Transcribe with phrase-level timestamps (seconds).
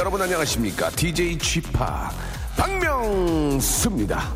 [0.00, 0.88] 여러분 안녕하십니까?
[0.88, 1.60] DJ p
[2.56, 4.32] 박명수입니다.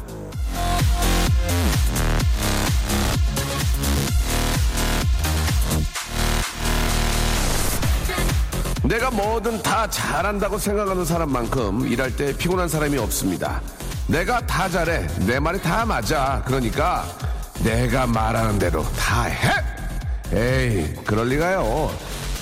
[8.83, 13.63] 내가 뭐든 다 잘한다고 생각하는 사람만큼 일할 때 피곤한 사람이 없습니다.
[14.07, 15.07] 내가 다 잘해.
[15.27, 16.43] 내 말이 다 맞아.
[16.45, 17.07] 그러니까
[17.65, 19.51] 내가 말하는 대로 다 해.
[20.31, 21.91] 에이, 그럴 리가요.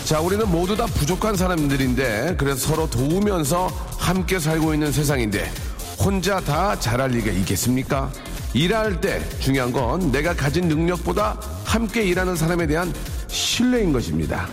[0.05, 5.51] 자, 우리는 모두 다 부족한 사람들인데 그래서 서로 도우면서 함께 살고 있는 세상인데
[5.99, 8.11] 혼자 다 잘할 리가 있겠습니까?
[8.53, 12.93] 일할 때 중요한 건 내가 가진 능력보다 함께 일하는 사람에 대한
[13.29, 14.49] 신뢰인 것입니다.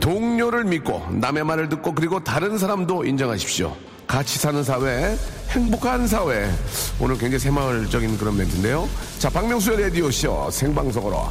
[0.00, 3.76] 동료를 믿고 남의 말을 듣고 그리고 다른 사람도 인정하십시오.
[4.08, 5.16] 같이 사는 사회,
[5.50, 6.50] 행복한 사회.
[6.98, 8.88] 오늘 굉장히 새마을적인 그런 멘트인데요.
[9.18, 11.30] 자, 박명수의 라디오쇼 생방송으로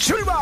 [0.00, 0.34] 출발!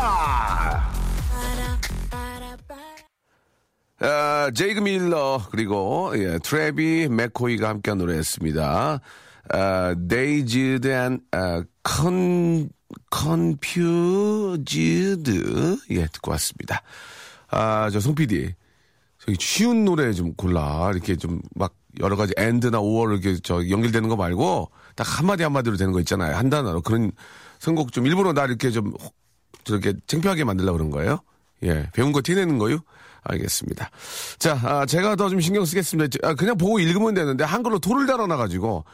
[4.01, 9.01] 아, 제이크 밀러 그리고 예, 트레비 맥코이가 함께한 노래였습니다.
[9.49, 12.69] 아, Dazed and 아, con,
[13.13, 14.63] Confused
[15.89, 16.81] 예 듣고 왔습니다.
[17.49, 18.53] 아, 저송 PD.
[19.19, 20.89] 저기 쉬운 노래 좀 골라.
[20.93, 25.75] 이렇게 좀 막 여러 가지 엔드나 오월 이렇게 저 연결되는 거 말고 딱 한마디 한마디로
[25.75, 26.35] 되는 거 있잖아요.
[26.35, 26.81] 한 단어로.
[26.81, 27.11] 그런
[27.59, 28.93] 선곡 좀 일부러 나 이렇게 좀
[29.63, 31.19] 저렇게 창피하게 만들려고 그런 거예요?
[31.63, 31.89] 예.
[31.93, 32.79] 배운 거 티내는 거요?
[33.23, 33.89] 알겠습니다.
[34.39, 36.17] 자, 아, 제가 더 좀 신경 쓰겠습니다.
[36.23, 38.85] 아, 그냥 보고 읽으면 되는데 한글로 돌을 달아놔가지고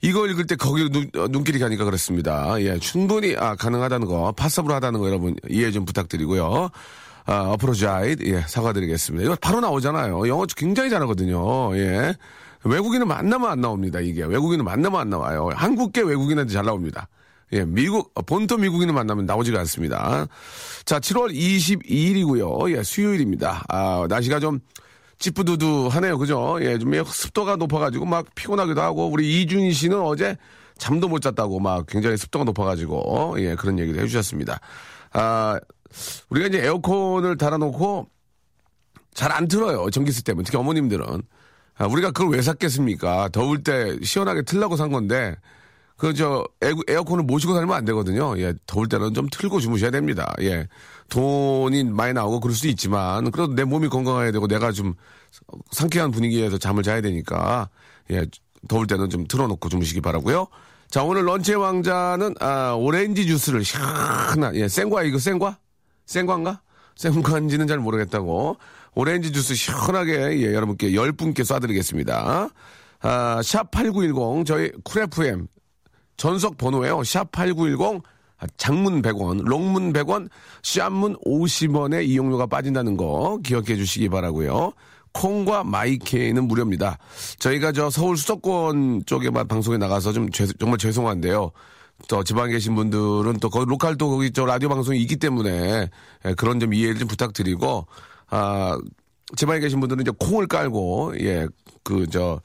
[0.00, 2.60] 이거 읽을 때 거기 눈, 어, 눈길이 가니까 그렇습니다.
[2.60, 6.70] 예, 충분히 아, 가능하다는 거, 파서블 하다는 거 여러분 이해 좀 부탁드리고요.
[7.26, 9.24] 아, 어프로자이드, 예, 사과드리겠습니다.
[9.24, 10.28] 이거 바로 나오잖아요.
[10.28, 11.76] 영어 굉장히 잘하거든요.
[11.76, 12.14] 예.
[12.64, 14.24] 외국인은 만나면 안 나옵니다, 이게.
[14.24, 15.50] 외국인은 만나면 안 나와요.
[15.54, 17.08] 한국계 외국인한테 잘 나옵니다.
[17.54, 20.26] 예, 미국, 어, 본토 미국인을 만나면 나오지가 않습니다.
[20.84, 22.76] 자, 7월 22일이고요.
[22.76, 23.64] 예, 수요일입니다.
[23.68, 24.60] 아, 날씨가 좀
[25.18, 26.18] 찌뿌두두하네요.
[26.18, 26.58] 그죠?
[26.60, 30.36] 예, 좀 습도가 높아가지고 막 피곤하기도 하고, 우리 이준희 씨는 어제
[30.78, 34.58] 잠도 못 잤다고 막 굉장히 습도가 높아가지고, 예, 그런 얘기도 해주셨습니다.
[35.12, 35.58] 아,
[36.30, 38.08] 우리가 이제 에어컨을 달아놓고
[39.14, 39.90] 잘 안 틀어요.
[39.90, 40.44] 전기세 때문에.
[40.44, 41.22] 특히 어머님들은.
[41.76, 43.28] 아, 우리가 그걸 왜 샀겠습니까?
[43.28, 45.36] 더울 때 시원하게 틀라고 산 건데,
[45.96, 48.36] 그, 저, 에어컨을 모시고 살면 안 되거든요.
[48.38, 50.32] 예, 더울 때는 좀 틀고 주무셔야 됩니다.
[50.40, 50.66] 예.
[51.08, 54.94] 돈이 많이 나오고 그럴 수도 있지만, 그래도 내 몸이 건강해야 되고, 내가 좀
[55.70, 57.68] 상쾌한 분위기에서 잠을 자야 되니까,
[58.10, 58.26] 예,
[58.68, 60.48] 더울 때는 좀 틀어놓고 주무시기 바라고요
[60.88, 65.58] 자, 오늘 런치의 왕자는, 아, 오렌지 주스를 시원한, 예, 생과, 이거 생과?
[66.06, 66.60] 생과인가?
[66.96, 68.56] 생과인지는 잘 모르겠다고.
[68.94, 72.50] 오렌지 주스 시원하게, 예, 여러분께 10분께 쏴드리겠습니다.
[73.00, 75.46] 아, 샵8910, 저희 Cool FM
[76.16, 76.98] 전석 번호예요.
[77.00, 78.02] 샵8910
[78.56, 80.28] 장문 100원, long문 100원,
[80.62, 84.72] short문 50원의 이용료가 빠진다는 거 기억해 주시기 바라고요.
[85.12, 86.98] 콩과 My K는 무료입니다.
[87.38, 91.52] 저희가 저 서울 수도권 쪽에만 방송에 나가서 좀 죄- 정말 죄송한데요.
[92.08, 95.88] 저 지방에 계신 분들은 또 거기 local 또 거기 저 라디오 방송이 있기 때문에
[96.26, 97.86] 예, 그런 좀 이해를 좀 부탁드리고
[98.30, 98.76] 아
[99.36, 101.46] 지방에 계신 분들은 이제 콩을 깔고 예
[101.84, 102.40] 그저 어,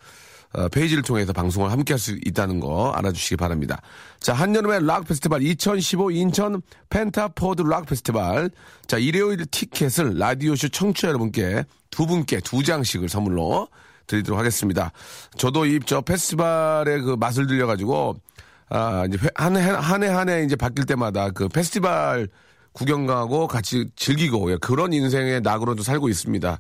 [0.71, 3.81] 페이지를 통해서 방송을 함께 할 수 있다는 거 알아주시기 바랍니다.
[4.19, 8.49] 자, 한여름의 락 페스티벌 2015 인천 펜타포드 락 페스티벌.
[8.87, 13.67] 자, 일요일 티켓을 라디오쇼 청취자 여러분께 두 분께 두 장씩을 선물로
[14.07, 14.91] 드리도록 하겠습니다.
[15.37, 18.15] 저도 이 저 페스티벌의 그 맛을 들려가지고
[18.69, 22.29] 아, 이제 회- 한 해, 한 해, 한 해 이제 바뀔 때마다 그 페스티벌
[22.71, 26.59] 구경 가고 같이 즐기고, 예, 그런 인생의 낙으로도 살고 있습니다.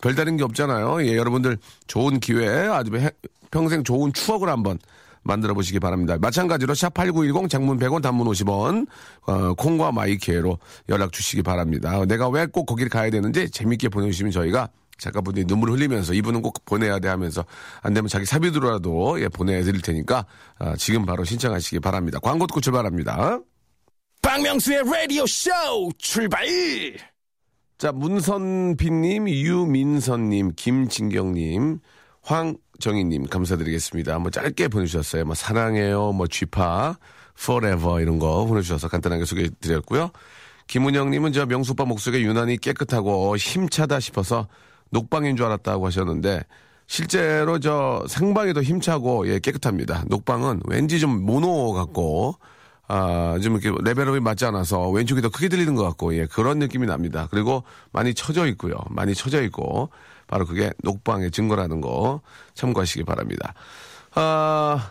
[0.00, 1.04] 별다른 게 없잖아요.
[1.06, 3.10] 예, 여러분들 좋은 기회, 아주 해-
[3.50, 4.78] 평생 좋은 추억을 한번
[5.22, 6.16] 만들어 보시기 바랍니다.
[6.20, 8.86] 마찬가지로 샵8910 장문 100원 단문 50원,
[9.26, 10.58] 어, 콩과 마이케로
[10.88, 12.04] 연락 주시기 바랍니다.
[12.06, 16.98] 내가 왜 꼭 거기를 가야 되는지 재밌게 보내주시면 저희가 작가분들이 눈물 흘리면서 이분은 꼭 보내야
[16.98, 17.44] 돼 하면서
[17.82, 20.24] 안 되면 자기 사비로라도 예, 보내드릴 테니까
[20.58, 22.18] 아, 지금 바로 신청하시기 바랍니다.
[22.20, 23.38] 광고 듣고 출발합니다.
[24.22, 25.50] 박명수의 라디오 쇼
[25.98, 26.46] 출발!
[27.78, 31.78] 자, 문선빈님, 유민선님, 김진경님,
[32.22, 34.18] 황정희님, 감사드리겠습니다.
[34.18, 35.24] 뭐 짧게 보내주셨어요.
[35.24, 36.98] 뭐, 사랑해요, 뭐, 쥐파,
[37.38, 40.10] forever 이런 거 보내주셔서 간단하게 소개해드렸고요.
[40.66, 44.48] 김은영님은 저 명수 오빠 목소리가 유난히 깨끗하고 힘차다 싶어서
[44.90, 46.42] 녹방인 줄 알았다고 하셨는데,
[46.88, 50.02] 실제로 저 생방이 더 힘차고 예, 깨끗합니다.
[50.08, 52.38] 녹방은 왠지 좀 모노 같고
[52.88, 56.86] 아, 좀 이렇게 레벨업이 맞지 않아서 왼쪽이 더 크게 들리는 것 같고, 예, 그런 느낌이
[56.86, 57.28] 납니다.
[57.30, 57.62] 그리고
[57.92, 58.76] 많이 쳐져 있고요.
[58.88, 59.90] 많이 쳐져 있고,
[60.26, 62.22] 바로 그게 녹방의 증거라는 거
[62.54, 63.54] 참고하시기 바랍니다.
[64.14, 64.90] 아,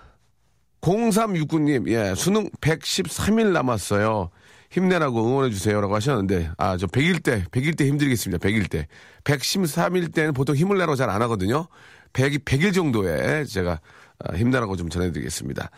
[0.82, 4.30] 0369님, 예, 수능 113일 남았어요.
[4.70, 8.46] 힘내라고 응원해주세요 라고 하셨는데, 아, 저 100일 때, 100일 때 힘들겠습니다.
[8.46, 8.88] 100일 때.
[9.24, 11.68] 113일 때는 보통 힘을 내라고 잘 안 하거든요.
[12.14, 13.80] 100, 100일 정도에 제가
[14.20, 15.70] 아, 힘내라고 좀 전해드리겠습니다.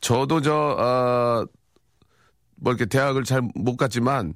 [0.00, 1.44] 저도 저, 어,
[2.60, 4.34] 뭐 이렇게 대학을 잘 못 갔지만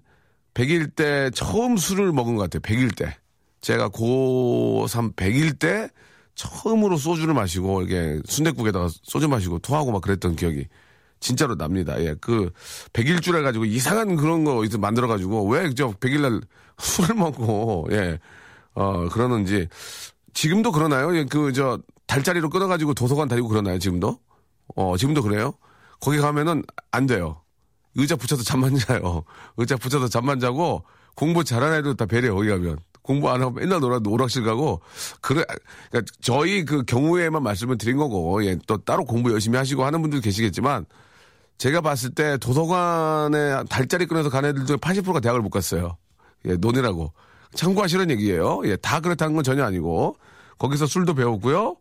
[0.54, 2.60] 100일 때 처음 술을 먹은 것 같아요.
[2.60, 3.16] 100일 때.
[3.60, 5.88] 제가 고3 100일 때
[6.34, 10.66] 처음으로 소주를 마시고 이렇게 순대국에다가 소주 마시고 토하고 막 그랬던 기억이
[11.20, 11.98] 진짜로 납니다.
[12.00, 12.14] 예.
[12.20, 12.50] 그
[12.92, 16.40] 100일 줄 해가지고 이상한 그런 거 이제 만들어가지고 왜 저 100일 날
[16.78, 18.18] 술을 먹고 예.
[18.74, 19.68] 어, 그러는지
[20.34, 21.16] 지금도 그러나요?
[21.16, 23.78] 예, 그 저 달짜리로 끊어가지고 도서관 다니고 그러나요?
[23.78, 24.18] 지금도?
[24.76, 25.54] 어, 지금도 그래요?
[26.00, 27.40] 거기 가면은 안 돼요.
[27.96, 29.24] 의자 붙여서 잠만 자요.
[29.56, 32.78] 의자 붙여서 잠만 자고 공부 잘하는 애들 다 배려 거기 가면.
[33.02, 34.80] 공부 안 하고 맨날 놀아, 오락실 가고,
[35.20, 35.44] 그래,
[35.90, 40.22] 그러니까 저희 그 경우에만 말씀을 드린 거고, 예, 또 따로 공부 열심히 하시고 하는 분들
[40.22, 40.86] 계시겠지만,
[41.58, 45.98] 제가 봤을 때 도서관에 달짜리 끊어서 간 애들 중에 80%가 대학을 못 갔어요.
[46.46, 47.12] 예, 논이라고.
[47.54, 48.62] 참고하시는 얘기예요.
[48.64, 50.16] 예, 다 그렇다는 건 전혀 아니고,
[50.58, 51.76] 거기서 술도 배웠고요.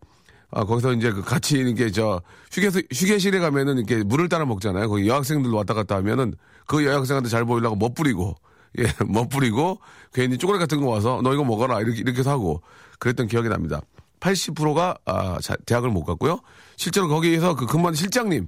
[0.55, 2.21] 아, 거기서 이제 그 같이 이렇게 저
[2.51, 4.87] 휴게 휴게실에 가면은 이렇게 물을 따라 먹잖아요.
[4.87, 6.35] 거기 여학생들 왔다 갔다 하면은
[6.67, 8.35] 그 여학생한테 잘 보이려고 멋부리고
[8.79, 9.79] 예, 멋부리고
[10.13, 12.61] 괜히 쪼그레 같은 거 와서 너 이거 먹어라 이렇게 이렇게 하고
[12.99, 13.81] 그랬던 기억이 납니다.
[14.19, 16.39] 80%가 아, 자, 대학을 못 갔고요.
[16.77, 18.47] 실제로 거기에서 그 근무하는 실장님,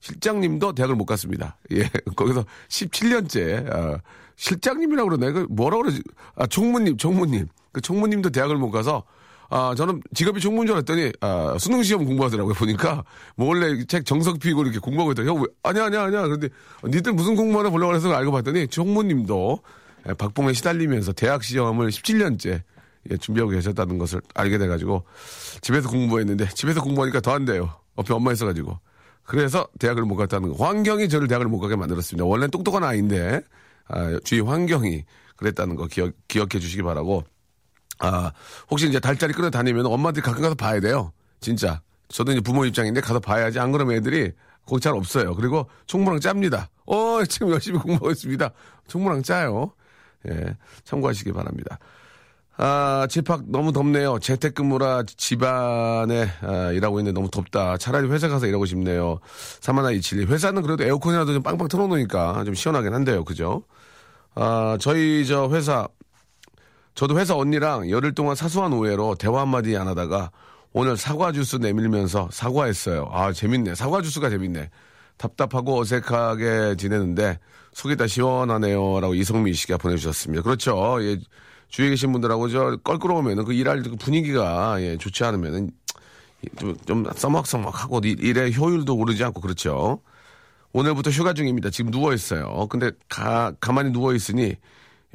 [0.00, 1.56] 실장님도 대학을 못 갔습니다.
[1.72, 4.00] 예, 거기서 17년째 아,
[4.36, 6.02] 실장님이라고 그러나 그 뭐라 그러지?
[6.36, 7.48] 아, 총무님, 총무님.
[7.72, 9.04] 그 총무님도 대학을 못 가서
[9.48, 12.54] 아, 저는 직업이 총무인 줄 알았더니, 아, 수능 시험 공부하더라고요.
[12.54, 13.04] 보니까,
[13.36, 15.24] 뭐 원래 책 정석 피고 이렇게 공부하고 있다.
[15.24, 16.22] 형, 왜, 아니야, 아니야, 아니야.
[16.22, 16.48] 그런데,
[16.84, 19.60] 니들 무슨 공부하나 보려고 해서 알고 봤더니, 총무님도
[20.08, 22.62] 예, 박봉에 시달리면서 대학 시험을 17년째
[23.10, 25.04] 예, 준비하고 계셨다는 것을 알게 돼가지고,
[25.60, 27.72] 집에서 공부했는데, 집에서 공부하니까 더 안 돼요.
[27.98, 28.78] 옆에 엄마 있어가지고.
[29.22, 30.64] 그래서 대학을 못 갔다는 거.
[30.64, 32.24] 환경이 저를 대학을 못 가게 만들었습니다.
[32.24, 33.40] 원래는 똑똑한 아이인데,
[33.88, 35.04] 아, 주위 환경이
[35.36, 37.24] 그랬다는 거 기억, 기억해 주시기 바라고.
[37.98, 38.32] 아,
[38.70, 41.12] 혹시 이제 달짜리 끌어 다니면 엄마들이 가끔 가서 봐야 돼요.
[41.40, 41.80] 진짜.
[42.08, 43.58] 저도 이제 부모 입장인데 가서 봐야지.
[43.58, 44.32] 안 그러면 애들이
[44.66, 45.34] 거기 잘 없어요.
[45.34, 46.68] 그리고 총무랑 짭니다.
[46.86, 48.50] 어, 지금 열심히 공부하고 있습니다.
[48.88, 49.72] 총무랑 짜요.
[50.28, 51.78] 예, 참고하시기 바랍니다.
[52.58, 54.18] 아, 집합 너무 덥네요.
[54.18, 57.76] 재택근무라 집안에 아, 일하고 있는데 너무 덥다.
[57.76, 59.20] 차라리 회사 가서 일하고 싶네요.
[59.60, 60.24] 사마나 이칠리.
[60.24, 63.24] 회사는 그래도 에어컨이라도 좀 빵빵 틀어놓으니까 좀 시원하긴 한데요.
[63.24, 63.62] 그죠?
[64.34, 65.86] 아, 저희 저 회사
[66.96, 70.30] 저도 회사 언니랑 열흘 동안 사소한 오해로 대화 한마디 안 하다가
[70.72, 73.10] 오늘 사과 주스 내밀면서 사과했어요.
[73.12, 73.74] 아, 재밌네.
[73.74, 74.70] 사과 주스가 재밌네.
[75.18, 77.38] 답답하고 어색하게 지내는데
[77.74, 79.00] 속이 다 시원하네요.
[79.00, 80.42] 라고 이성미 씨가 보내주셨습니다.
[80.42, 80.96] 그렇죠.
[81.02, 81.18] 예,
[81.68, 85.70] 주위에 계신 분들하고 저 껄끄러우면은 그 일할 그 분위기가 예, 좋지 않으면은
[86.58, 90.00] 좀, 좀 써먹써먹하고 일의 효율도 오르지 않고 그렇죠.
[90.72, 91.68] 오늘부터 휴가 중입니다.
[91.68, 92.68] 지금 누워있어요.
[92.68, 94.56] 근데 가, 가만히 누워있으니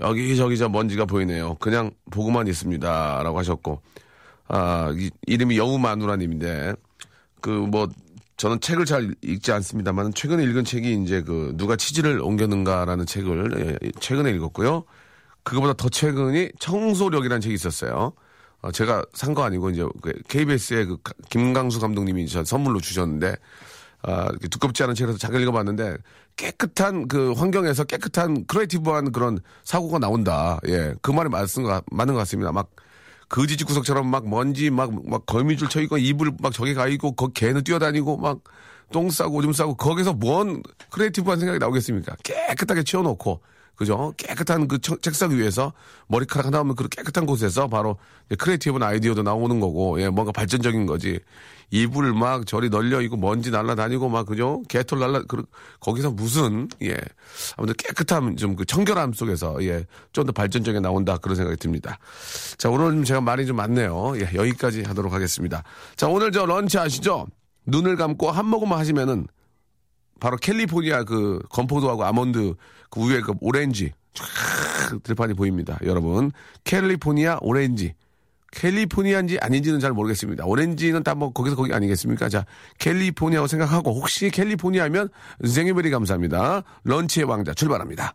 [0.01, 1.55] 여기저기 저 먼지가 보이네요.
[1.55, 3.21] 그냥 보고만 있습니다.
[3.23, 3.81] 라고 하셨고,
[4.47, 6.73] 아, 이, 이름이 여우마누라님인데,
[7.41, 7.87] 그 뭐,
[8.37, 13.91] 저는 책을 잘 읽지 않습니다만, 최근에 읽은 책이 이제 그, 누가 치즈를 옮겼는가라는 책을 예,
[13.99, 14.83] 최근에 읽었고요.
[15.43, 18.13] 그거보다 더 최근이 청소력이라는 책이 있었어요.
[18.61, 19.85] 어, 제가 산 거 아니고, 이제
[20.27, 20.97] KBS의 그
[21.29, 23.35] 김강수 감독님이 저 선물로 주셨는데,
[24.03, 25.97] 아, 두껍지 않은 책에서 잠깐 읽어봤는데
[26.35, 30.59] 깨끗한 그 환경에서 깨끗한 creative한 그런 사고가 나온다.
[30.67, 32.51] 예, 그 말이 맞는 것, 맞는 것 같습니다.
[32.51, 32.69] 막
[33.29, 37.13] 거지 집 구석처럼 막 먼지 막, 막 거미줄 쳐 있고 이불 막 저기 가 있고
[37.13, 38.39] 거 개는 뛰어다니고 막
[38.91, 40.61] 똥 싸고 오줌 싸고 거기서 뭔
[40.91, 42.15] creative한 생각이 나오겠습니까?
[42.23, 43.41] 깨끗하게 치워놓고
[43.81, 44.13] 그죠?
[44.17, 45.73] 깨끗한 그 책상 위에서
[46.07, 47.97] 머리카락 하나 없는 그 깨끗한 곳에서 바로
[48.37, 51.19] creative한 아이디어도 나오는 거고, 예, 뭔가 발전적인 거지.
[51.71, 54.61] 이불 막 저리 널려 있고 먼지 날라다니고 막 그죠?
[54.67, 55.43] 개털 날라 그
[55.79, 56.97] 거기서 무슨 예
[57.57, 61.97] 아무튼 깨끗함 좀 그 청결함 속에서 예 좀 더 발전적인 나온다 그런 생각이 듭니다.
[62.57, 64.13] 자 오늘 제가 말이 좀 많네요.
[64.17, 65.63] 예 여기까지 하도록 하겠습니다.
[65.95, 67.25] 자 오늘 저 런치 아시죠?
[67.65, 69.27] 눈을 감고 한 모금만 하시면은
[70.21, 72.53] 바로 캘리포니아 그 건포도하고 아몬드
[72.89, 75.77] 그 위에 그 오렌지 촤 들판이 보입니다.
[75.83, 76.31] 여러분
[76.63, 77.95] 캘리포니아 오렌지
[78.51, 80.45] 캘리포니아인지 아닌지는 잘 모르겠습니다.
[80.45, 82.29] 오렌지는 다 뭐 거기서 거기 아니겠습니까?
[82.29, 82.45] 자,
[82.79, 85.09] 캘리포니아고 생각하고 혹시 캘리포니아면
[85.45, 86.63] 생일베리 감사합니다.
[86.83, 88.13] 런치의 왕자 출발합니다.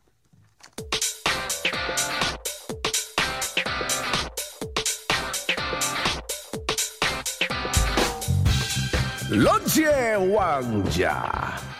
[9.30, 11.75] 런치의 왕자.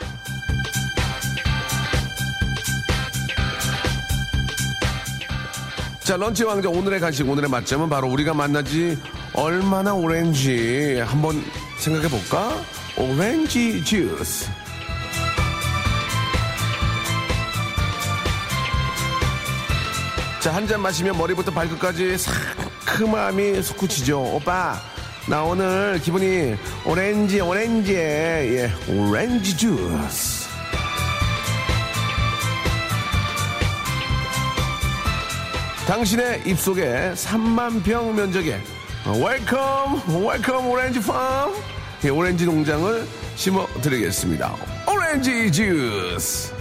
[6.07, 8.97] 자, 런치 왕자 오늘의 간식, 오늘의 맛점은 바로 우리가 만난 지
[9.33, 11.43] 얼마나 오렌지 한번
[11.81, 12.63] 생각해 볼까?
[12.97, 14.49] 오렌지 주스.
[20.41, 24.37] 자, 한 잔 마시면 머리부터 발끝까지 상큼함이 솟구치죠.
[24.37, 24.77] 오빠,
[25.29, 30.36] 나 오늘 기분이 오렌지, 오렌지, 예, 오렌지 주스.
[35.87, 38.61] 당신의 입속에 3만 평 면적에
[39.07, 41.53] welcome, welcome orange farm,
[42.05, 44.53] 예, 오렌지 농장을 심어 드리겠습니다.
[44.91, 46.53] 오렌지 주스.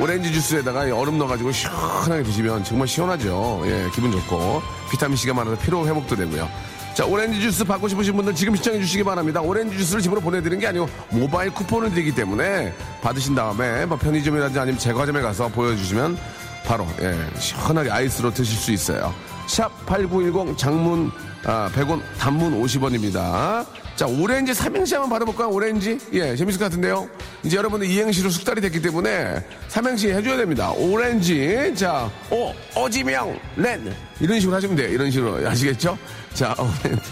[0.00, 3.62] 오렌지 주스에다가 얼음 넣어가지고 시원하게 드시면 정말 시원하죠.
[3.66, 6.48] 예, 기분 좋고 비타민C가 많아서 피로 회복도 되고요.
[6.98, 9.40] 자, 오렌지 주스 받고 싶으신 분들 지금 신청해 주시기 바랍니다.
[9.40, 14.80] 오렌지 주스를 집으로 보내드리는 게 아니고 모바일 쿠폰을 드리기 때문에 받으신 다음에 뭐 편의점이라든지 아니면
[14.80, 16.18] 제과점에 가서 보여주시면
[16.64, 19.14] 바로 예, 시원하게 아이스로 드실 수 있어요.
[19.48, 21.10] 샵 8910 장문
[21.44, 23.66] 아, 100원 단문 50원입니다.
[23.96, 25.48] 자, 오렌지 삼행시 한번 받아볼까요?
[25.48, 25.98] 오렌지?
[26.12, 27.08] 예, 재밌을 것 같은데요?
[27.42, 30.70] 이제 여러분들 이행시로 숙달이 됐기 때문에 삼행시 해줘야 됩니다.
[30.72, 31.72] 오렌지.
[31.74, 33.92] 자, 오, 오지명, 렌.
[34.20, 34.88] 이런 식으로 하시면 돼요.
[34.88, 35.48] 이런 식으로.
[35.48, 35.96] 아시겠죠?
[36.34, 37.02] 자, 오렌지.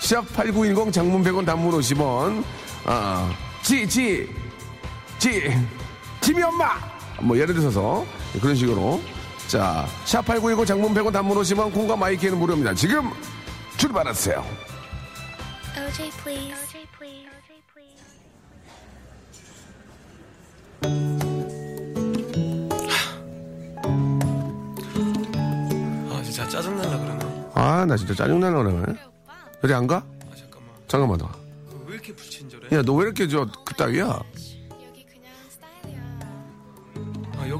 [0.00, 2.42] 샵8910 장문 100원 단문 50원.
[2.84, 3.30] 아,
[3.62, 4.28] 지, 지,
[5.18, 5.42] 지,
[6.20, 6.70] 지미 엄마!
[7.20, 8.06] 뭐 예를 들어서
[8.40, 9.00] 그런 식으로.
[9.48, 12.74] 자, 샵8910 장문 100원 단문 50원 콩과 My K는 무료입니다.
[12.74, 13.10] 지금
[13.76, 14.44] 출발하세요.
[15.76, 16.52] OJ, please.
[16.52, 17.30] OJ, please.
[17.72, 18.02] Please.
[26.10, 28.94] 아 진짜 짜증날라 그러네 아, 나 진짜 짜증나려 그러네.
[29.64, 29.96] 여기 안 가?
[29.96, 31.28] 아 잠깐만 잠깐만, 나.
[31.86, 32.76] 왜 이렇게 불친절해?
[32.76, 34.20] 야, 너 왜 이렇게 저, 그따위야?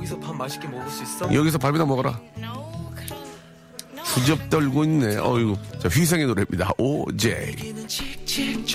[0.06, 1.34] 여기서 밥 맛있게 먹을 수 있어?
[1.34, 2.20] 여기서 밥이나 먹어라.
[4.04, 5.16] 수접 떨고 있네.
[5.16, 5.56] 어이구.
[5.80, 6.70] 자, 휘성의 노래입니다.
[7.18, 8.66] 틱틱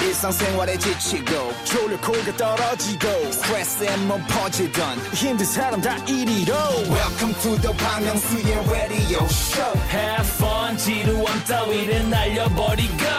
[0.00, 6.54] 일상생활에 지치고, 졸려 코가 떨어지고, 스트레스에 몸 퍼지던, 힘든 사람 다 이리로.
[6.90, 13.11] welcome to the Bang Myung-soo's radio show Have fun 지루함 따위를 날려버리고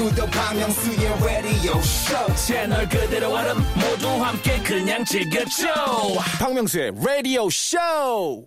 [0.00, 2.34] Bang Myung-soo's radio show.
[2.34, 5.68] 채널 그대로 얼음 모두 함께 그냥 즐겨줘.
[6.38, 8.46] 박명수의 radio show.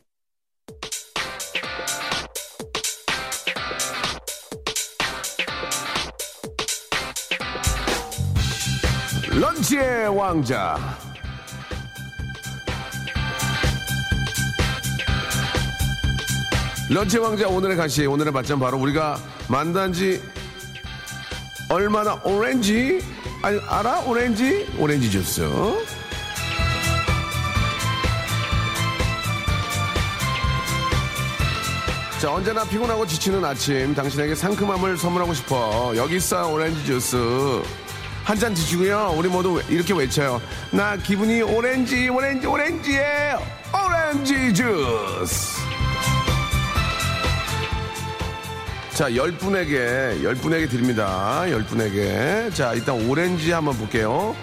[9.30, 10.98] 런치의 왕자.
[16.90, 20.20] 런치의 왕자 오늘의 간식 오늘의 맛점 바로 우리가 만난 지
[21.78, 23.02] 얼마나 오렌지?
[23.42, 24.02] 아니, 알아?
[24.02, 24.68] 오렌지?
[24.78, 25.42] 오렌지 주스.
[32.20, 35.94] 자 언제나 피곤하고 지치는 아침 당신에게 상큼함을 선물하고 싶어.
[35.96, 37.18] 여기 있어 오렌지 주스.
[38.24, 39.16] 한 잔 드시고요.
[39.18, 40.42] 우리 모두 이렇게 외쳐요.
[40.72, 43.40] 나 기분이 오렌지 오렌지 오렌지예요
[43.74, 45.60] 오렌지 주스
[48.96, 51.50] 자, 열 분에게, 열 분에게 드립니다.
[51.50, 52.52] 열 분에게.
[52.54, 54.36] 자, 일단 오렌지 한번 볼게요.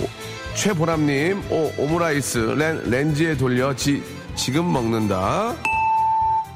[0.00, 0.08] 오,
[0.54, 4.00] 최보람님, 오, 오므라이스, 렌, 렌즈에 돌려, 지,
[4.36, 5.56] 지금 먹는다.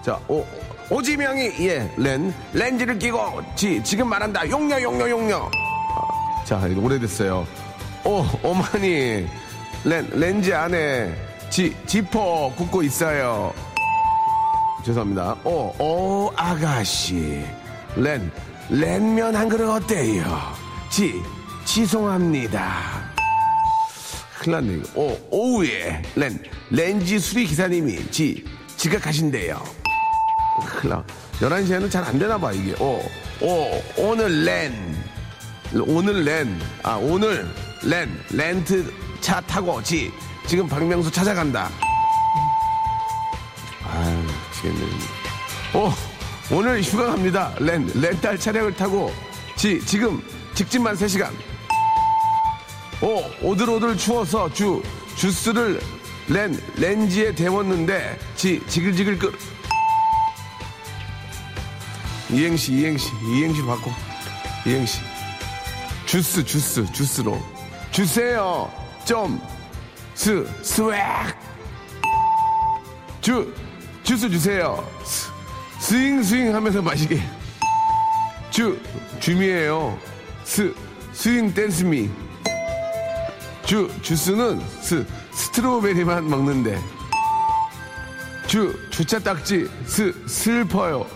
[0.02, 0.46] 자, 오,
[0.88, 4.48] 오지명이, 예, 렌, 렌즈를 끼고, 지, 지금 말한다.
[4.48, 5.38] 용녀, 용녀, 용녀.
[5.38, 7.44] 아, 자, 이거 오래됐어요.
[8.04, 9.26] 오, 어머니,
[9.84, 11.12] 렌, 렌즈 안에,
[11.50, 13.52] 지, 지퍼 굽고 있어요.
[14.84, 15.36] 죄송합니다.
[15.44, 17.44] 오, 오, 아가씨.
[17.96, 18.30] 렌,
[18.68, 20.24] 렌면 한 그릇 어때요?
[20.90, 21.22] 지,
[21.64, 23.10] 지송합니다.
[24.40, 24.82] 큰일 났네.
[24.96, 28.44] 오, 오후에, 렌, 렌지 수리 기사님이 지,
[28.76, 29.62] 지각하신대요.
[30.80, 31.04] 큰일 나.
[31.40, 32.74] 11시에는 잘 안 되나 봐, 이게.
[32.82, 33.00] 오,
[33.40, 34.72] 오, 오늘 렌.
[35.86, 36.60] 오늘 렌.
[36.82, 37.48] 아, 오늘
[37.84, 38.08] 렌.
[38.30, 40.10] 렌트 차 타고 지.
[40.46, 41.70] 지금 박명수 찾아간다.
[44.62, 44.80] 미치겠네.
[45.74, 45.92] 오,
[46.54, 47.52] 오늘 휴가 갑니다.
[47.58, 49.12] 렌, 렌탈 차량을 타고,
[49.56, 50.22] 지, 지금,
[50.54, 51.32] 직진만 3시간.
[53.02, 54.82] 오, 오들오들 추워서 주,
[55.16, 55.80] 주스를
[56.28, 59.32] 렌, 렌지에 데웠는데, 지, 지글지글 끓.
[62.30, 63.90] 이행시, 이행시, 이행시 바꿔.
[64.64, 65.00] 이행시.
[66.06, 67.40] 주스, 주스, 주스로.
[67.90, 68.70] 주세요.
[69.04, 69.40] 좀,
[70.14, 70.94] 스, swag.
[73.20, 73.54] 주,
[74.12, 74.86] 주스 주세요.
[75.04, 75.30] 스,
[75.80, 77.18] 스윙 스윙 하면서 마시게.
[78.50, 78.78] 주,
[79.18, 79.98] 줌이에요.
[80.44, 80.74] 스,
[81.14, 82.10] 스윙 댄스미.
[83.64, 86.78] 주, 주스는 스, 스트로베리만 먹는데.
[88.46, 91.06] 주, 주차 딱지, 스, 슬퍼요.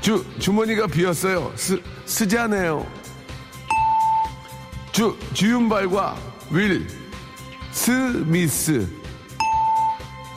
[0.00, 1.52] 주, 주머니가 비었어요.
[1.56, 2.86] 스, 쓰잖아요.
[4.92, 6.16] 주, 주윤발과
[6.52, 6.88] 윌,
[7.70, 9.01] 스미스.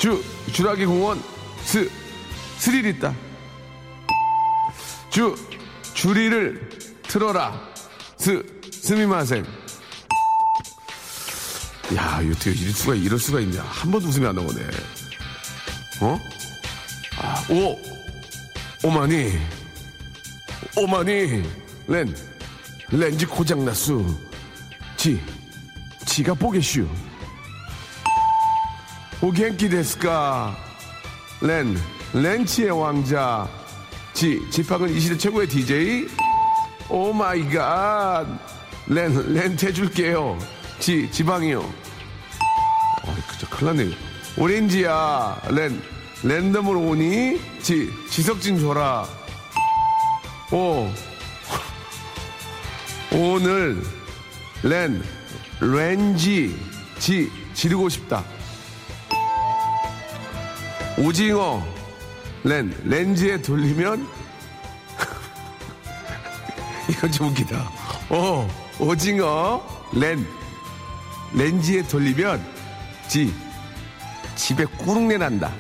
[0.05, 1.19] 주, 주라기 공원,
[1.63, 1.89] 스,
[2.59, 3.11] 스릴 있다.
[5.09, 5.35] 주,
[5.95, 6.69] 주리를
[7.01, 7.59] 틀어라.
[8.15, 9.43] 스, すみません.
[11.95, 13.63] 야, 어떻게 이럴 수가, 이럴 수가 있냐.
[13.63, 14.61] 한 번도 웃음이 안 나오네.
[16.01, 16.19] 어?
[17.17, 17.75] 아, 오!
[18.87, 19.31] 오마니.
[20.77, 21.41] 오마니.
[21.87, 22.15] 렌.
[22.91, 24.05] 렌즈 고장났수.
[24.97, 25.19] 지.
[26.05, 26.87] 지가 보겠슈.
[29.21, 30.55] お元気ですか.
[31.41, 31.77] 렌.
[32.13, 33.47] 렌치의 왕자.
[34.13, 34.39] 지.
[34.51, 36.07] 지팍은 이 시대 최고의 DJ.
[36.89, 38.25] oh my God.
[38.87, 39.33] 렌.
[39.33, 40.37] 렌트 해줄게요.
[40.79, 41.09] 지.
[41.11, 41.61] 지방이요.
[43.07, 43.97] 아, 그저 큰일 났네.
[44.37, 45.41] 오렌지야.
[45.49, 45.81] 렌.
[46.23, 47.39] 랜덤으로 오니?
[47.61, 47.89] 지.
[48.09, 49.07] 지석진 줘라.
[50.51, 50.89] 오.
[53.11, 53.81] 오늘
[54.61, 55.01] 렌
[55.61, 56.53] 렌지
[56.99, 58.23] 지 지르고 싶다.
[60.97, 61.63] 오징어
[62.43, 64.07] 렌 렌즈에 돌리면
[66.89, 67.69] 이건 좀 웃기다.
[68.09, 68.47] 오
[68.79, 69.61] 오징어
[69.93, 70.25] 렌
[71.33, 72.45] 렌즈에 돌리면
[73.07, 73.33] 지
[74.35, 75.51] 집에 꾸릉내 난다.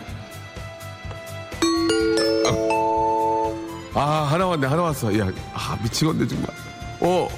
[3.97, 5.17] 아, 하나 왔네, 하나 왔어.
[5.17, 6.49] 야, 아, 미치겠네, 정말.
[6.99, 7.29] 오,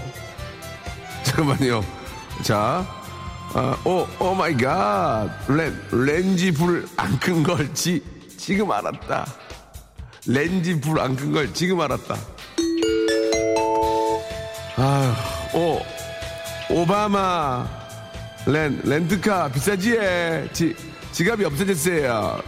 [1.21, 1.83] 잠깐만요.
[2.41, 2.83] 자,
[3.59, 5.27] 아, 오, oh my God.
[5.49, 8.03] 렌, 렌지 불 안 끈 걸 지,
[8.37, 9.25] 지금 알았다.
[10.27, 12.15] 렌지 불 안 끈 걸 지금 알았다.
[14.75, 15.15] 아,
[15.55, 15.81] 오,
[16.69, 17.67] 오바마.
[18.45, 19.97] 렌, 렌트카 비싸지?
[20.53, 20.75] 지,
[21.11, 22.39] 지갑이 없어졌어요.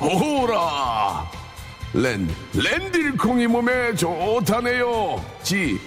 [0.00, 1.24] 오라!
[1.94, 5.24] 렌, 렌딜콩이 몸에 좋다네요.
[5.42, 5.80] 지,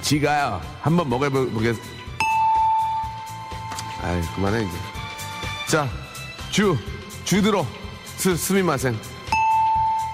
[0.00, 1.74] 지가 한번 먹어보겠.
[4.02, 4.72] 아이, 그만해, 이제.
[5.68, 5.88] 자,
[6.50, 6.76] 주,
[7.24, 7.66] 주 들어.
[8.16, 8.98] 스, すみません.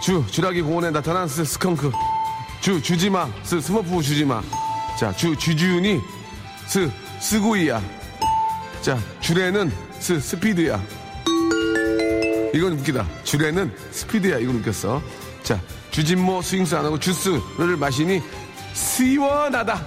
[0.03, 1.92] 주, 주라기 공원에 나타난 스, 스컹크.
[2.61, 3.29] 주, 주지마.
[3.42, 4.42] 스, 스머프 주지마.
[4.99, 6.01] 자, 주, 주주윤이
[6.66, 7.81] 스, 스구이야.
[8.81, 10.83] 자, 주례는 스, 스피드야.
[12.55, 13.07] 이건 웃기다.
[13.25, 14.38] 주례는 스피드야.
[14.38, 15.03] 이건 웃겼어.
[15.42, 18.23] 자, 주진모 스윙스 안 하고 주스를 마시니
[18.73, 19.85] 시원하다.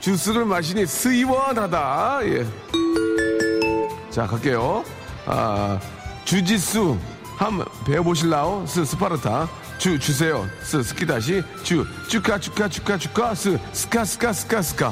[0.00, 2.20] 주스를 마시니 시원하다.
[2.24, 2.46] 예.
[4.10, 4.84] 자, 갈게요.
[5.26, 5.78] 아,
[6.24, 6.98] 주짓수
[7.36, 8.66] 한번 배워보실라오?
[8.66, 9.48] 스, 스파르타.
[9.78, 10.46] 주, 주세요.
[10.62, 11.42] 스, 스키 다시.
[11.62, 13.34] 주, 주카, 주카, 주카, 주카.
[13.34, 14.86] 스, 스카, 스카, 스카, 스카.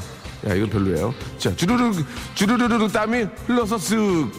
[0.47, 1.13] 야, 이건 별로예요.
[1.37, 1.93] 자, 주르르,
[2.35, 4.33] 주르르르 땀이 흘러서 쓱.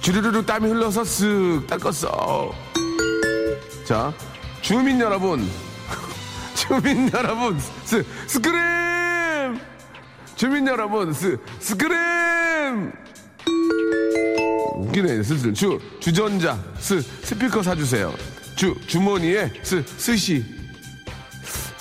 [0.00, 2.50] 주르르르 땀이 흘러서 쓱 닦았어.
[3.84, 4.12] 자,
[4.62, 5.48] 주민 여러분.
[6.56, 7.60] 주민 여러분.
[7.84, 9.60] 스, scream!
[10.34, 11.12] 주민 여러분.
[11.12, 13.07] 스, scream!
[14.98, 15.54] 웃기네, 슬슬.
[15.54, 16.58] 주, 주전자.
[16.78, 18.14] 스, 스피커 사주세요.
[18.56, 20.44] 주, 주머니에 스, 스시.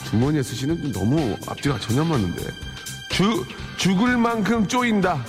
[0.10, 2.44] 주머니에 스시는 좀 너무 앞뒤가 전혀 안 맞는데.
[3.10, 3.46] 주,
[3.78, 5.24] 죽을 만큼 쪼인다.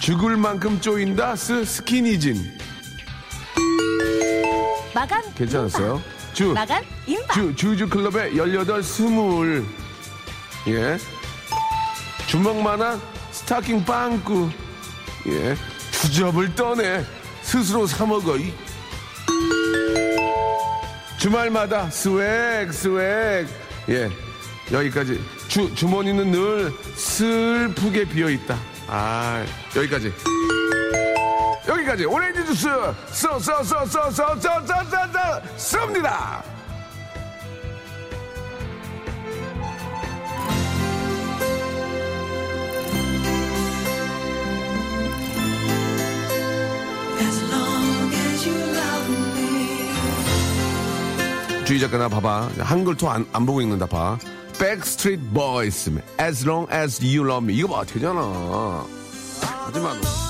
[0.00, 1.36] 죽을 만큼 쪼인다.
[1.36, 2.58] 스, 스키니진.
[4.94, 6.02] 마감 괜찮았어요?
[6.32, 9.64] 주, 마감 임박 주, 주주 클럽의 18, 20.
[10.68, 10.98] 예.
[12.26, 13.00] 주먹만한
[13.30, 14.50] 스타킹 빵꾸.
[15.28, 15.54] 예.
[16.10, 17.04] 주접을 떠내
[17.42, 18.34] 스스로 사먹어.
[21.18, 23.46] 주말마다 swag swag
[23.90, 24.10] 예
[24.72, 28.58] 여기까지 주 주머니는 늘 슬프게 비어 있다.
[28.88, 29.44] 아
[29.76, 30.12] 여기까지
[31.68, 32.66] 여기까지 오렌지 주스
[33.12, 36.42] 써 써 써 써 써 써써써 쏩니다.
[51.70, 52.50] 주희 작가 나 봐봐.
[52.58, 54.18] 한글 토안 안 보고 읽는다 봐.
[54.58, 55.88] Backstreet Boys,
[56.20, 57.56] As Long As You Love Me.
[57.56, 58.84] 이거 봐, 되잖아.
[59.40, 60.29] 하지마, 너.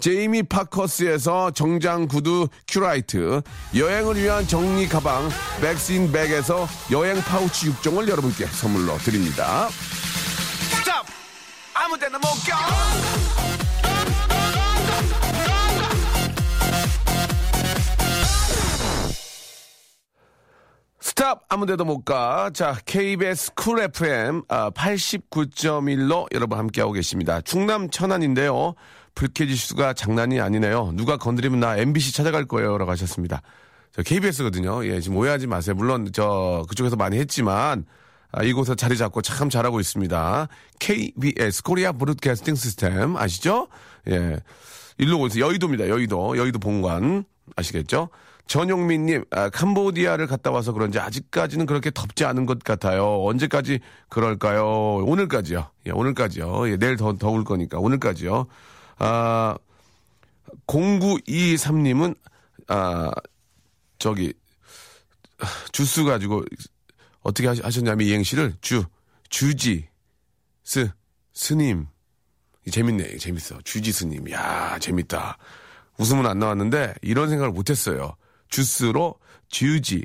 [0.00, 3.42] 제이미 파커스에서 정장 구두 큐라이트,
[3.76, 5.28] 여행을 위한 정리 가방
[5.60, 9.68] 백스인 백에서 여행 파우치 6종을 여러분께 선물로 드립니다.
[10.78, 11.06] Stop!
[11.74, 13.22] 아무 데나 못 가!
[21.22, 22.50] Stop 아무데도 못 가.
[22.54, 27.40] 자, KBS 쿨 FM 아, 89.1로 여러분 함께하고 계십니다.
[27.42, 28.74] 충남 천안인데요.
[29.14, 30.92] 불쾌지수가 장난이 아니네요.
[30.94, 32.78] 누가 건드리면 나 MBC 찾아갈 거예요.
[32.78, 33.42] 라고 하셨습니다.
[33.92, 34.86] 저 KBS거든요.
[34.86, 35.74] 예, 지금 오해하지 마세요.
[35.74, 37.84] 물론 저 그쪽에서 많이 했지만
[38.32, 40.48] 아, 이곳에 자리 잡고 참 잘하고 있습니다.
[40.80, 43.68] KBS 코리아 브로드캐스팅 시스템 아시죠?
[44.08, 44.38] 예.
[44.98, 45.44] 일로 오세요.
[45.46, 45.88] 여의도입니다.
[45.88, 46.38] 여의도.
[46.38, 47.24] 여의도 본관.
[47.56, 48.08] 아시겠죠?
[48.46, 53.24] 전용민님, 아, 캄보디아를 갔다 와서 그런지 아직까지는 그렇게 덥지 않은 것 같아요.
[53.24, 54.96] 언제까지 그럴까요?
[55.04, 55.68] 오늘까지요.
[55.86, 56.68] 예, 오늘까지요.
[56.70, 58.46] 예, 내일 더 더울 거니까 오늘까지요.
[59.02, 59.56] 아,
[60.68, 62.16] 0923님은,
[62.68, 63.10] 아,
[63.98, 64.32] 저기,
[65.72, 66.44] 주스 가지고
[67.22, 68.84] 어떻게 하셨냐면 이행시를 주,
[69.28, 69.88] 주지,
[70.62, 70.88] 스,
[71.34, 71.86] 스님.
[72.70, 73.58] 재밌네, 재밌어.
[73.64, 74.30] 주지 스님.
[74.30, 75.36] 야 재밌다.
[75.98, 78.14] 웃음은 안 나왔는데 이런 생각을 못 했어요.
[78.48, 79.16] 주스로
[79.48, 80.04] 주지,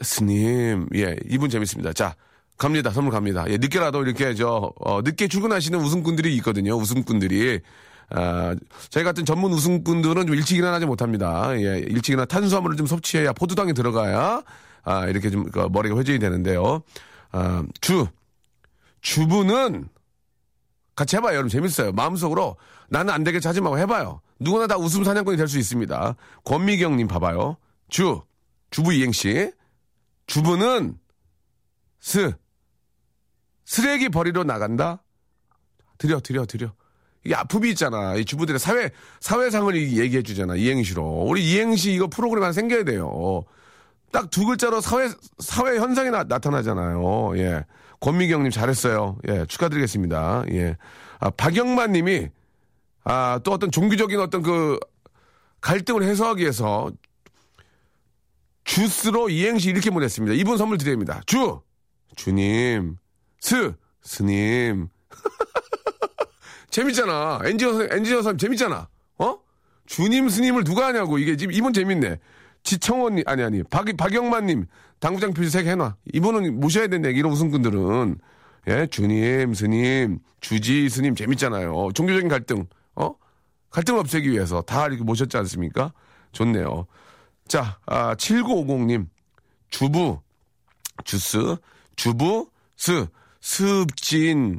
[0.00, 0.88] 스님.
[0.94, 1.92] 예, 이분 재밌습니다.
[1.92, 2.16] 자,
[2.56, 2.90] 갑니다.
[2.90, 3.44] 선물 갑니다.
[3.48, 6.74] 예, 늦게라도 이렇게 저, 어, 늦게 출근하시는 웃음꾼들이 있거든요.
[6.76, 7.60] 웃음꾼들이.
[8.10, 8.54] 아,
[8.90, 11.52] 저희 같은 전문 웃음꾼들은 좀 일찍 일어나지 못합니다.
[11.56, 14.42] 예, 일찍 일어나 탄수화물을 좀 섭취해야 포도당이 들어가야,
[14.82, 16.82] 아, 이렇게 좀, 그 머리가 회전이 되는데요.
[17.32, 18.06] 아, 주.
[19.00, 19.88] 주부는
[20.96, 21.34] 같이 해봐요.
[21.34, 21.92] 여러분 재밌어요.
[21.92, 22.56] 마음속으로
[22.88, 24.20] 나는 안 되겠지 하지 말고 해봐요.
[24.38, 26.14] 누구나 다 웃음 사냥꾼이 될 수 있습니다.
[26.44, 27.56] 권미경님 봐봐요.
[27.88, 28.22] 주.
[28.70, 29.52] 주부 이행시.
[30.26, 30.98] 주부는
[32.00, 32.32] 스.
[33.64, 35.02] 쓰레기 버리러 나간다?
[35.98, 36.72] 드려, 드려, 드려.
[37.24, 38.14] 이게 아픔이 있잖아.
[38.16, 40.56] 이 주부들의 사회, 사회상을 이- 얘기해 주잖아.
[40.56, 41.24] 이행시로.
[41.26, 43.44] 우리 이행시 이거 프로그램 하나 생겨야 돼요.
[44.12, 45.08] 딱 두 글자로 사회,
[45.38, 47.36] 사회 현상이 나, 나타나잖아요.
[47.38, 47.64] 예.
[48.00, 49.18] 권미경님 잘했어요.
[49.28, 49.46] 예.
[49.46, 50.44] 축하드리겠습니다.
[50.52, 50.76] 예.
[51.18, 52.28] 아, 박영만 님이,
[53.04, 54.78] 아, 또 어떤 종교적인 어떤 그
[55.62, 56.90] 갈등을 해소하기 위해서
[58.64, 60.34] 주스로 이행시 이렇게 보냈습니다.
[60.34, 61.20] 이분 선물 드립니다.
[61.26, 61.60] 주!
[62.16, 62.96] 주님.
[63.40, 63.74] 스!
[64.02, 64.88] 스님.
[66.74, 67.38] 재밌잖아.
[67.44, 68.88] 엔지니어, 엔지니어 사람 재밌잖아.
[69.18, 69.38] 어?
[69.86, 71.18] 주님, 스님을 누가 하냐고.
[71.18, 72.18] 이게 이분 재밌네.
[72.64, 73.62] 지청원님, 아니, 아니.
[73.62, 74.66] 박, 박영만님,
[74.98, 75.94] 당구장 표시 색 해놔.
[76.12, 77.10] 이분은 모셔야 된다.
[77.10, 78.18] 이런 우승꾼들은.
[78.66, 81.90] 예, 주님, 스님, 주지, 스님 재밌잖아요.
[81.94, 83.14] 종교적인 갈등, 어?
[83.70, 85.92] 갈등 없애기 위해서 다 이렇게 모셨지 않습니까?
[86.32, 86.86] 좋네요.
[87.46, 89.06] 자, 아, 7950님,
[89.68, 90.18] 주부,
[91.04, 91.56] 주스,
[91.94, 93.06] 주부, 스,
[93.40, 94.58] 습진,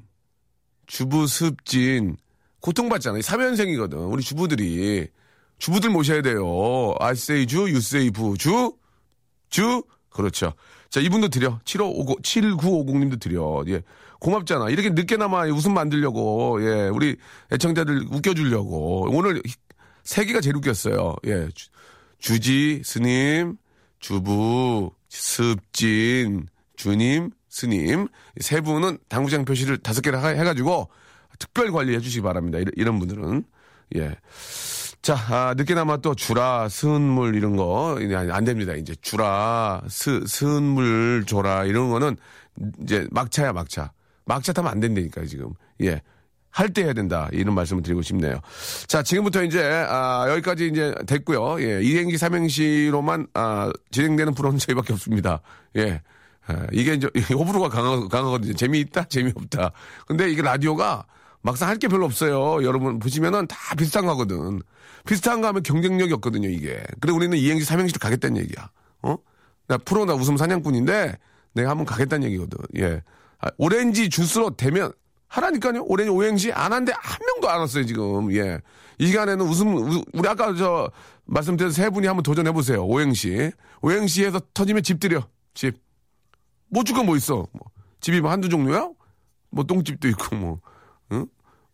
[0.87, 2.17] 주부 습진
[2.59, 3.21] 고통받잖아요.
[3.21, 4.11] 3연생이거든.
[4.11, 5.07] 우리 주부들이
[5.57, 6.95] 주부들 모셔야 돼요.
[6.99, 8.73] 아세이 주, 유세이 부, 주,
[9.49, 9.83] 주.
[10.09, 10.53] 그렇죠.
[10.89, 11.59] 자, 이분도 드려.
[11.65, 13.63] 7550, 7950님도 드려.
[13.67, 13.81] 예.
[14.19, 14.69] 고맙잖아.
[14.69, 16.87] 이렇게 늦게나마 웃음 만들려고, 예.
[16.87, 17.17] 우리
[17.51, 19.09] 애청자들 웃겨주려고.
[19.11, 19.41] 오늘
[20.03, 21.15] 세 개가 제일 웃겼어요.
[21.27, 21.47] 예.
[21.53, 21.69] 주,
[22.19, 23.57] 주지, 스님,
[23.99, 27.31] 주부, 습진, 주님,
[27.65, 28.09] 스님.
[28.41, 30.89] 세 분은 당구장 표시를 다섯 개를 하- 해가지고
[31.39, 32.57] 특별 관리해 주시기 바랍니다.
[32.59, 33.43] 이런, 이런 분들은.
[33.95, 34.17] 예.
[35.01, 38.73] 자, 아, 늦게나마 또 주라, 스은물 이런 거, 이제 안 됩니다.
[38.73, 42.17] 이제 주라, 스, 스은물 줘라, 이런 거는
[42.83, 43.93] 이제 막차야, 막차.
[44.25, 45.53] 막차 타면 안 된다니까요, 지금.
[45.81, 46.01] 예.
[46.49, 47.29] 할 때 해야 된다.
[47.31, 48.39] 이런 말씀을 드리고 싶네요.
[48.87, 51.61] 자, 지금부터 이제, 아, 여기까지 이제 됐고요.
[51.61, 51.79] 예.
[51.81, 55.41] 2행시, 3행시로만, 아, 진행되는 프로는 저희밖에 없습니다.
[55.77, 56.01] 예.
[56.47, 58.53] 아, 이게 이제 호불호가 강하, 강하거든요.
[58.53, 59.71] 재미있다, 재미없다.
[60.07, 61.05] 근데 이게 라디오가
[61.41, 62.63] 막상 할 게 별로 없어요.
[62.63, 64.61] 여러분 보시면은 다 비슷한 거거든.
[65.05, 66.83] 비슷한 거 하면 경쟁력이 없거든요, 이게.
[66.99, 68.69] 그래 우리는 2행시, 3행시로 가겠다는 얘기야.
[69.03, 69.17] 어?
[69.67, 71.17] 나 프로 나 웃음 사냥꾼인데
[71.53, 72.57] 내가 한번 가겠다는 얘기거든.
[72.77, 73.01] 예.
[73.39, 74.91] 아, 오렌지 주스로 되면
[75.27, 75.83] 하라니까요.
[75.87, 78.31] 올해 오행시 안 한데 한 명도 안 왔어요, 지금.
[78.35, 78.59] 예.
[78.97, 80.89] 이 시간에는 웃음, 우- 우리 아까 저,
[81.25, 82.83] 말씀드린 세 분이 한번 도전해 보세요.
[82.85, 83.51] 오행시.
[83.81, 85.27] 오행시에서 터지면 집 드려.
[85.53, 85.75] 집.
[86.69, 87.47] 못줄건 뭐 있어.
[87.51, 87.61] 뭐,
[88.01, 88.89] 집이 뭐 한두 종류야?
[89.51, 90.59] 뭐 똥집도 있고, 뭐,
[91.11, 91.25] 응?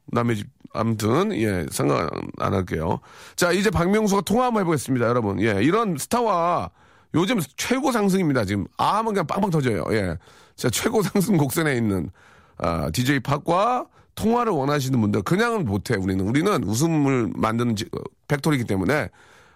[0.07, 2.99] 남의 집, 아무튼, 예, 상관 안 할게요.
[3.35, 5.41] 자, 이제 박명수가 통화 한번 해보겠습니다, 여러분.
[5.41, 6.69] 예, 이런 스타와
[7.13, 8.65] 요즘 최고 상승입니다, 지금.
[8.77, 10.17] 아 하면 그냥 빵빵 터져요, 예.
[10.55, 12.09] 자, 최고 상승 곡선에 있는,
[12.57, 16.25] 아, DJ 박과 통화를 원하시는 분들, 그냥은 못해, 우리는.
[16.25, 19.09] 우리는 웃음을 만드는 지- 어, factory이기 때문에,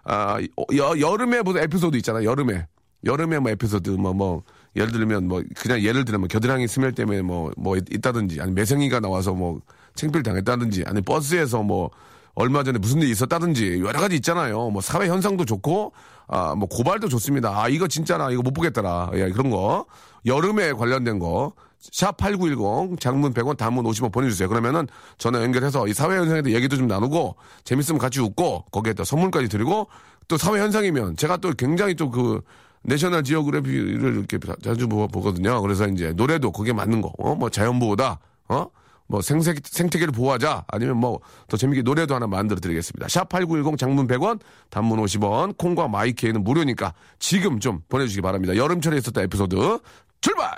[0.03, 0.37] 아,
[0.75, 2.67] 여, 여름에 무슨 에피소드 있잖아, 여름에.
[3.05, 4.43] 여름에 뭐 에피소드, 뭐, 뭐,
[4.75, 8.99] 예를 들면 뭐, 그냥 예를 들면 뭐 겨드랑이 smell 때문에 뭐, 뭐 있다든지, 아니 매생이가
[8.99, 9.59] 나와서 뭐,
[9.95, 11.89] 챙필 당했다든지, 아니 버스에서 뭐,
[12.33, 14.69] 얼마 전에 무슨 일이 있었다든지, 여러 가지 있잖아요.
[14.69, 15.93] 뭐, 사회 현상도 좋고,
[16.27, 17.61] 아, 뭐, 고발도 좋습니다.
[17.63, 19.11] 아, 이거 진짜나, 이거 못 보겠더라.
[19.13, 19.85] 예, 그런 거.
[20.25, 21.53] 여름에 관련된 거.
[21.91, 24.49] 샵 8910 장문 100원 단문 50원 보내주세요.
[24.49, 24.87] 그러면은
[25.19, 29.49] 전화 연결해서 이 사회 현상에 대해 얘기도 좀 나누고 재밌으면 같이 웃고 거기에 또 선물까지
[29.49, 29.87] 드리고
[30.27, 32.41] 또 사회 현상이면 제가 또 굉장히 또 그
[32.85, 35.61] 내셔널 지오그래피를 이렇게 자주 보- 보거든요.
[35.61, 37.35] 그래서 이제 노래도 거기에 맞는 거, 어?
[37.35, 38.19] 뭐 자연보호다,
[38.49, 38.67] 어?
[39.07, 43.05] 뭐 생색, 생태계를 보호하자 아니면 뭐 더 재밌게 노래도 하나 만들어 드리겠습니다.
[43.07, 44.39] 샵8910 장문 100원
[44.71, 48.55] 단문 50원 콩과 마이케이는 무료니까 지금 좀 보내주시기 바랍니다.
[48.55, 49.79] 여름철에 있었던 에피소드
[50.21, 50.57] 출발!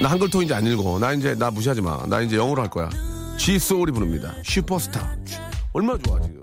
[0.00, 0.98] 나 한글 토인지 안 읽어.
[0.98, 2.04] 나 이제 나 무시하지 마.
[2.06, 2.90] 나 이제 영어로 할 거야.
[3.36, 4.34] G 소울이 부릅니다.
[4.42, 5.16] 슈퍼스타.
[5.72, 6.42] 얼마나 좋아 지금.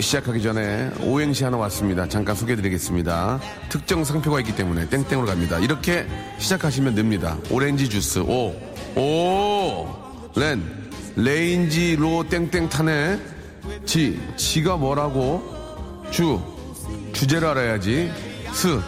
[0.00, 2.08] 시작하기 전에 오행시 하나 왔습니다.
[2.08, 3.40] 잠깐 소개해드리겠습니다.
[3.68, 5.58] 특정 상표가 있기 때문에 땡땡으로 갑니다.
[5.58, 6.06] 이렇게
[6.38, 7.36] 시작하시면 됩니다.
[7.50, 8.54] 오렌지 주스 오,
[8.96, 9.88] 오,
[10.36, 10.62] 렌,
[11.16, 13.18] 레인지로 땡땡 타네.
[13.84, 15.42] 지, 지가 뭐라고?
[16.10, 16.40] 주,
[17.12, 18.10] 주제를 알아야지.
[18.52, 18.80] 스,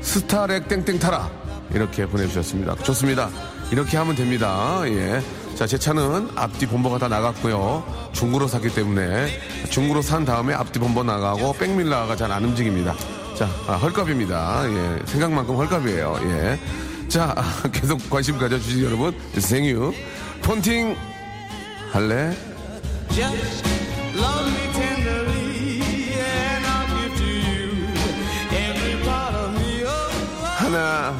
[0.00, 1.30] 스타렉 땡땡 타라.
[1.72, 2.76] 이렇게 보내주셨습니다.
[2.76, 3.30] 좋습니다.
[3.70, 4.82] 이렇게 하면 됩니다.
[4.86, 5.22] 예.
[5.54, 7.99] 자, 제 차는 앞뒤 범퍼가 다 나갔고요.
[8.12, 9.28] 중고로 샀기 때문에
[9.70, 12.94] 중고로 산 다음에 앞뒤 범버 나가고 백밀라가 잘 안 움직입니다.
[13.36, 14.62] 자, 아, 헐값입니다.
[14.68, 14.98] 예.
[15.06, 16.18] 생각만큼 헐값이에요.
[16.24, 16.58] 예.
[17.08, 19.92] 자, 아, 계속 관심 가져주신 여러분, 생유.
[20.42, 20.96] 폰팅
[21.92, 22.36] 할래?
[30.58, 31.14] 하나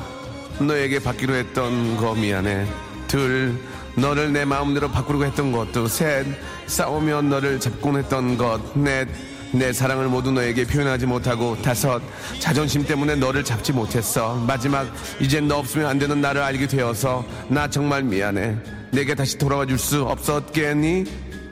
[0.59, 2.67] 너에게 받기로 했던 거 미안해
[3.09, 3.59] 둘
[3.97, 6.27] 너를 내 마음대로 바꾸려고 했던 것도 셋
[6.71, 9.09] 싸우면 너를 잡곤 했던 것 넷
[9.53, 12.01] 내 사랑을 모두 너에게 표현하지 못하고 다섯
[12.39, 14.37] 자존심 때문에 너를 잡지 못했어.
[14.47, 14.87] 마지막
[15.19, 18.57] 이젠 너 없으면 안 되는 나를 알게 되어서 나 정말 미안해.
[18.93, 21.05] 내게 다시 돌아와 줄 수 없었겠니?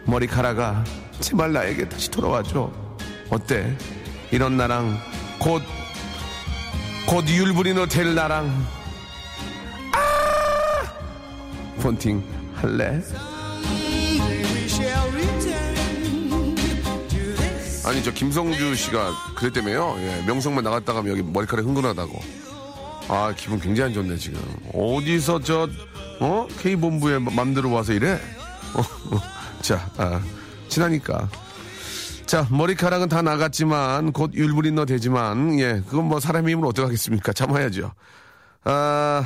[0.04, 0.84] 머리카락아
[1.18, 2.70] 제발 나에게 다시 돌아와 줘.
[3.30, 3.76] 어때?
[4.30, 4.96] 이런 나랑
[5.40, 5.60] 곧
[7.04, 8.46] 곧 율브리노 될 나랑.
[9.92, 10.86] 아!
[11.82, 12.22] 폰팅
[12.54, 13.00] 할래?
[17.88, 22.20] 아니 저 김성주 씨가 그랬다며요 예, 명성만 나갔다가 여기 머리카락 흥건하다고
[23.08, 24.38] 아 기분 굉장히 안 좋네 지금
[24.74, 25.66] 어디서 저
[26.20, 26.46] 어?
[26.60, 28.12] K본부에 맘대로 와서 이래?
[28.74, 29.20] 어, 어.
[29.62, 30.20] 자 아,
[30.68, 31.30] 친하니까
[32.26, 37.32] 자, 머리카락은 다 나갔지만, 곧 율브린너 되지만, 예, 그건 뭐 사람의 힘으로 어떡하겠습니까?
[37.32, 37.90] 참아야죠.
[38.64, 39.24] 아,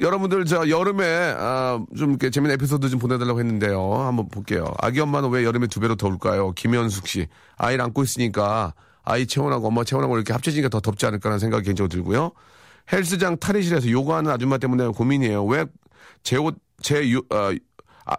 [0.00, 3.94] 여러분들 저 여름에, 아, 좀 이렇게 재밌는 에피소드 좀 보내달라고 했는데요.
[3.94, 4.74] 한번 볼게요.
[4.78, 6.52] 아기 엄마는 왜 여름에 두 배로 더울까요?
[6.52, 7.26] 김현숙 씨.
[7.56, 12.32] 아이를 안고 있으니까, 아이 체온하고 엄마 체온하고 이렇게 합쳐지니까 더 덥지 않을까라는 생각이 개인적으로 들고요.
[12.92, 15.44] 헬스장 탈의실에서 요가하는 아줌마 때문에 고민이에요.
[15.46, 15.64] 왜
[16.22, 17.52] 제 옷, 제, 유, 어,
[18.04, 18.16] 아,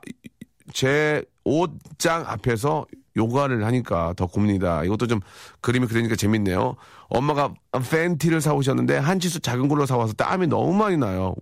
[0.74, 2.86] 제 옷장 앞에서
[3.18, 4.82] 요가를 하니까 더 곱니다.
[4.86, 5.20] 이것도 좀
[5.60, 6.76] 그림이 그리니까 재밌네요.
[7.10, 7.54] 엄마가
[7.90, 11.36] 팬티를 사오셨는데 한 치수 작은 걸로 사와서 땀이 너무 많이 나요.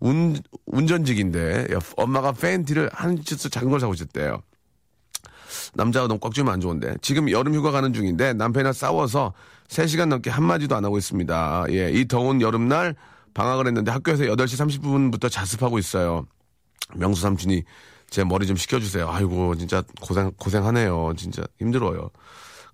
[0.00, 4.42] 운, 운전직인데 엄마가 팬티를 한 치수 작은 걸 사오셨대요.
[5.74, 6.96] 남자가 너무 꽉 주면 안 좋은데.
[7.02, 9.32] 지금 여름 휴가 가는 중인데 남편이랑 싸워서
[9.68, 11.66] 3시간 넘게 한마디도 안 하고 있습니다.
[11.70, 12.94] 예, 이 더운 여름날
[13.34, 16.26] 방학을 했는데 학교에서 8시 30분부터 자습하고 있어요.
[16.94, 17.64] 명수 삼촌이
[18.08, 19.08] 제 머리 좀 식혀주세요.
[19.10, 21.14] 아이고, 진짜 고생, 고생하네요.
[21.16, 22.10] 진짜 힘들어요.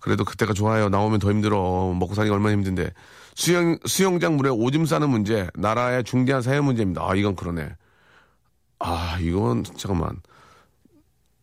[0.00, 0.88] 그래도 그때가 좋아요.
[0.88, 1.92] 나오면 더 힘들어.
[1.94, 2.90] 먹고 사니까 얼마나 힘든데.
[3.34, 7.02] 수영, 수영장 물에 오줌 싸는 문제, 나라의 중대한 사회 문제입니다.
[7.08, 7.70] 아, 이건 그러네.
[8.78, 10.20] 아, 이건, 잠깐만.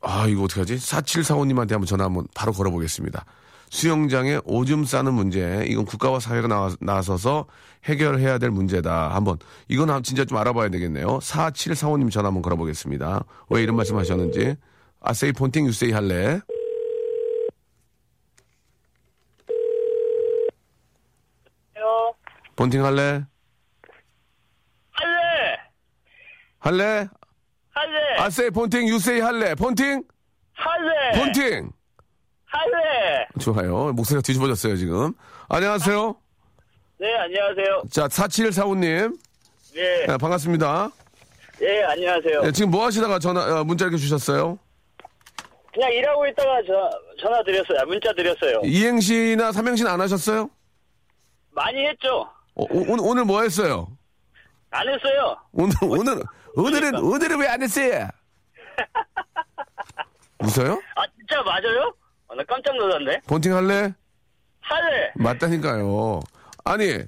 [0.01, 0.75] 아, 이거 어떡하지?
[0.75, 3.25] 4745님한테 한번 전화 한번 바로 걸어보겠습니다.
[3.69, 5.65] 수영장에 오줌 싸는 문제.
[5.67, 7.45] 이건 국가와 사회가 나와, 나서서
[7.85, 9.13] 해결해야 될 문제다.
[9.13, 11.19] 한번 이건 한- 진짜 좀 알아봐야 되겠네요.
[11.19, 13.23] 4745님 전화 한번 걸어보겠습니다.
[13.49, 14.55] 왜 이런 말씀 하셨는지.
[15.01, 16.41] 아세이 폰팅 유세이 할래?
[22.59, 23.23] 폰팅 할래?
[24.91, 25.57] 할래!
[26.59, 27.07] 할래?
[27.71, 28.17] 할래!
[28.17, 29.55] 아세이 폰팅 유세이 할래?
[29.55, 30.03] 폰팅?
[30.55, 31.17] 할래!
[31.17, 31.71] 폰팅!
[32.47, 33.27] 할래!
[33.39, 33.93] 좋아요.
[33.93, 35.13] 목소리가 뒤집어졌어요, 지금.
[35.47, 36.17] 안녕하세요.
[36.99, 37.83] 네, 안녕하세요.
[37.91, 39.17] 자, 4745님.
[39.73, 40.91] 네, 네, 반갑습니다.
[41.61, 42.41] 예, 안녕하세요.
[42.41, 44.59] 네, 지금 뭐 하시다가 전화, 어, 문자 이렇게 주셨어요?
[45.73, 46.89] 그냥 일하고 있다가 저,
[47.21, 47.85] 전화 드렸어요.
[47.87, 48.59] 문자 드렸어요.
[48.65, 50.49] 이행시나 삼행시는 안 하셨어요?
[51.51, 52.29] 많이 했죠?
[52.59, 53.87] 어, 오, 오늘, 오늘 뭐 했어요?
[54.71, 55.37] 안 했어요.
[55.53, 56.21] 오늘, 오늘,
[56.55, 58.07] 오늘은, 오늘은 왜 안 했어요?
[60.43, 60.81] 웃어요?
[60.95, 61.93] 아, 진짜 맞아요?
[62.27, 63.21] 아, 나 깜짝 놀랐네.
[63.27, 63.93] 본팅 할래?
[64.61, 65.11] 할래!
[65.15, 66.19] 맞다니까요.
[66.65, 66.99] 아니,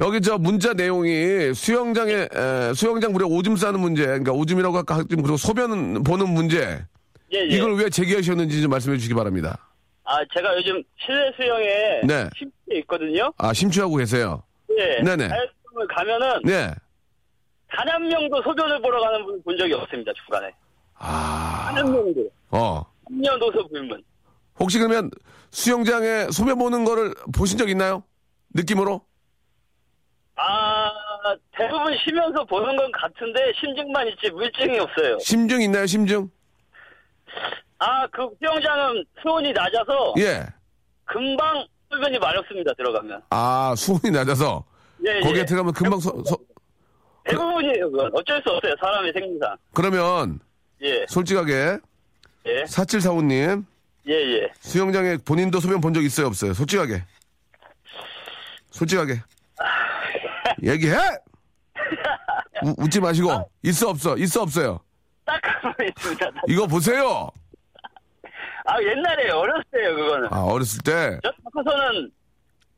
[0.00, 5.22] 여기 저 문자 내용이 수영장에, 에, 수영장 무려 오줌 싸는 문제, 그러니까 오줌이라고 할까, 하여튼
[5.22, 6.84] 그리고 소변 보는 문제,
[7.32, 7.44] 예, 예.
[7.46, 9.56] 이걸 왜 제기하셨는지 좀 말씀해 주시기 바랍니다.
[10.04, 12.28] 아, 제가 요즘 실내 수영에 네.
[12.36, 13.32] 심취해 있거든요.
[13.38, 14.42] 아, 심취하고 계세요.
[14.76, 15.00] 예.
[15.02, 15.28] 네네.
[15.28, 16.74] 자연수영을 가면은 네.
[17.70, 20.52] 단 한 명도 소변을 보러 가는 분 본 적이 없습니다, 중간에.
[20.94, 22.28] 아, 단 한 명도.
[22.50, 22.82] 어.
[23.10, 24.02] 남녀노소 불문.
[24.58, 25.10] 혹시 그러면
[25.50, 28.02] 수영장에 소변 보는 거를 보신 적 있나요?
[28.54, 29.02] 느낌으로?
[30.36, 30.90] 아,
[31.52, 35.18] 대부분 쉬면서 보는 건 같은데 심증만 있지 물증이 없어요.
[35.20, 36.30] 심증 있나요, 심증?
[37.78, 40.44] 아, 그 수영장은 수온이 낮아서 예.
[41.04, 43.22] 금방 소변이 마렵습니다, 들어가면.
[43.30, 44.64] 아, 수온이 낮아서
[45.06, 45.44] 예, 거기에 예.
[45.44, 46.38] 들어가면 금방 소, 소-
[47.24, 48.10] 대부분이에요, 그건.
[48.14, 49.56] 어쩔 수 없어요, 사람의 생리상.
[49.74, 50.40] 그러면
[50.82, 51.78] 예, 솔직하게
[52.46, 53.64] 예, 4745님
[54.08, 54.48] 예, 예.
[54.60, 56.54] 수영장에 본인도 소변 본 적 있어요, 없어요?
[56.54, 57.04] 솔직하게.
[58.70, 59.20] 솔직하게.
[60.62, 60.96] 얘기해!
[62.64, 63.50] 우- 웃지 마시고.
[63.62, 64.16] 있어, 없어?
[64.16, 64.80] 있어, 없어요?
[65.24, 66.30] 딱한번 있습니다.
[66.48, 67.28] 이거 보세요!
[68.64, 70.28] 아, 옛날에 어렸을 때요, 그거는.
[70.30, 71.18] 아, 어렸을 때.
[71.22, 72.10] 저 학교서는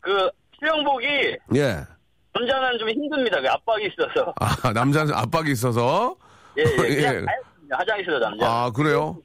[0.01, 1.07] 그 수영복이
[1.57, 1.85] 예.
[2.33, 4.33] 남자는 좀 힘듭니다, 그 압박이 있어서.
[4.41, 6.17] 아, 남자는 압박이 있어서.
[6.59, 7.03] 예, 예.
[7.05, 7.25] 예.
[7.71, 8.47] 화장실에서 남자.
[8.47, 9.19] 아, 그래요?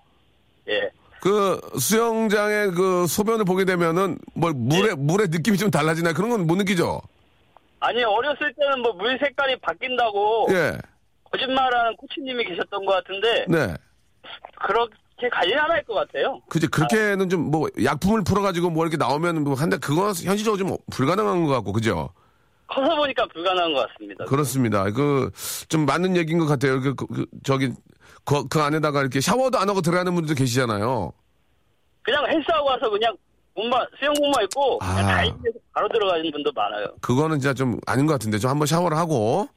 [0.68, 0.89] 예.
[1.22, 4.96] 그 수영장에 그 소변을 보게 되면은 뭐 물의 예.
[4.96, 6.13] 물의 느낌이 좀 달라지나요?
[6.13, 7.02] 그런 건 못 느끼죠?
[7.80, 10.78] 아니, 어렸을 때는 뭐 물 색깔이 바뀐다고 예.
[11.32, 13.74] 거짓말하는 코치님이 계셨던 것 같은데, 네.
[14.68, 16.41] 그렇 게 관리는 안할 것 같아요.
[16.49, 21.45] 그지 그렇게는 좀 뭐 약품을 풀어가지고 뭐 이렇게 나오면 뭐 한데 그건 현실적으로 좀 불가능한
[21.45, 22.10] 것 같고 그죠?
[22.67, 24.25] 커서 보니까 불가능한 것 같습니다.
[24.25, 24.84] 그렇습니다.
[24.91, 25.32] 그
[25.69, 26.82] 좀 맞는 얘기인 것 같아요.
[26.82, 27.71] 그, 그, 그 저기
[28.25, 31.13] 그, 그 안에다가 이렇게 샤워도 안 하고 들어가는 분들도 계시잖아요.
[32.01, 33.15] 그냥 헬스하고 와서 그냥
[33.56, 34.95] 몸만 수영복만 입고 아.
[35.01, 36.88] 다이빙해서 바로 들어가는 분도 많아요.
[37.01, 39.47] 그거는 진짜 좀 아닌 것 같은데 좀 한번 샤워를 하고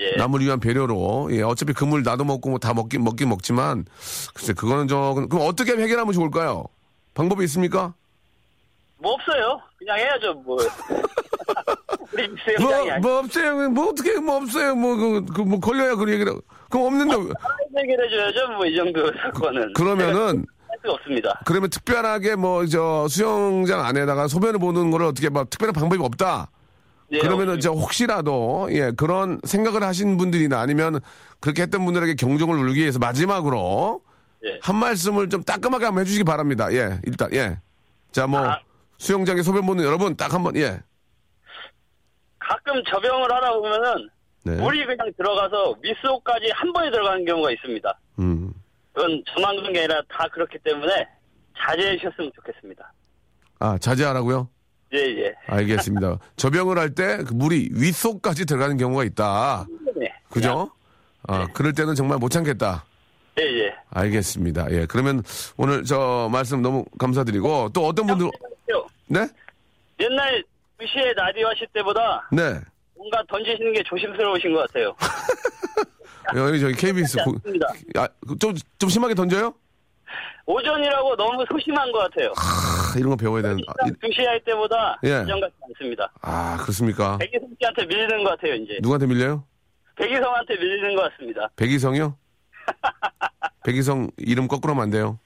[0.00, 0.16] 예.
[0.16, 3.84] 남을 위한 배려로 예 어차피 그물 나도 먹고 뭐 다 먹긴 먹긴 먹지만
[4.34, 6.64] 글쎄 그거는 저 그럼 어떻게 해결하면 좋을까요?
[7.14, 7.94] 방법이 있습니까?
[8.98, 9.60] 뭐 없어요.
[9.78, 10.34] 그냥 해야죠.
[10.44, 10.56] 뭐.
[12.60, 12.98] 뭐.
[13.00, 13.70] 뭐 없어요.
[13.70, 14.74] 뭐 어떻게 뭐 없어요.
[14.74, 16.34] 뭐그 그, 뭐 걸려야 그 얘기를
[16.70, 18.48] 그럼 없는데 해결해 줘야죠.
[18.56, 19.72] 뭐 이 정도 사건은.
[19.74, 21.40] 그 러면은 할 수가 없습니다.
[21.46, 26.50] 그러면 특별하게 뭐 저 수영장 안에다가 소변을 보는 거를 어떻게 막 특별한 방법이 없다.
[27.12, 27.60] 예, 그러면은.
[27.60, 31.00] 저 혹시라도 예 그런 생각을 하신 분들이나 아니면
[31.40, 34.02] 그렇게 했던 분들에게 경종을 울리기 위해서 마지막으로
[34.44, 34.58] 예.
[34.62, 36.72] 한 말씀을 좀 따끔하게 한번 해주시기 바랍니다.
[36.72, 38.60] 예 일단 예자 뭐 아.
[38.98, 40.80] 수영장에 소변 보는 여러분 딱 한번 예
[42.38, 44.08] 가끔 접영을 하다 보면은
[44.44, 44.56] 네.
[44.56, 47.98] 물이 그냥 들어가서 윗속까지 한 번에 들어가는 경우가 있습니다.
[48.20, 48.52] 음.
[48.92, 51.06] 그건 저만 그런 게 아니라 다 그렇기 때문에
[51.58, 52.92] 자제해 주셨으면 좋겠습니다.
[53.58, 54.48] 아 자제하라고요?
[54.92, 55.34] 예, 예.
[55.46, 56.18] 알겠습니다.
[56.36, 59.66] 접영을 할때그 물이 윗속까지 들어가는 경우가 있다.
[59.96, 60.12] 네.
[60.30, 60.70] 그죠?
[61.28, 62.84] 아 그럴 때는 정말 못 참겠다.
[63.38, 63.74] 예, 예.
[63.90, 64.70] 알겠습니다.
[64.72, 65.22] 예 그러면
[65.56, 68.30] 오늘 저 말씀 너무 감사드리고 또 어떤 분들
[69.06, 69.26] 네?
[70.00, 70.42] 옛날
[70.78, 72.58] 2시에 라디오 하실 때보다 네.
[72.96, 74.94] 뭔가 던지시는 게 조심스러우신 것 같아요.
[76.36, 77.34] 여기 저기 KBS 고.
[77.96, 79.52] 아, 좀, 좀 심하게 던져요?
[80.50, 82.32] 오전이라고 너무 소심한 것 같아요.
[82.36, 83.58] 아, 이런 거 배워야 되는.
[83.68, 85.22] 아, 이- 2시에 할 때보다 예.
[85.24, 86.12] 이전 같지 않습니다.
[86.22, 87.18] 아, 그렇습니까?
[87.18, 88.78] 백이성 씨한테 밀리는 것 같아요, 이제.
[88.82, 89.44] 누구한테 밀려요?
[89.96, 91.48] 백이성한테 밀리는 것 같습니다.
[91.56, 92.16] 백이성이요?
[93.64, 95.18] 백이성 이름 거꾸로 하면 안 돼요.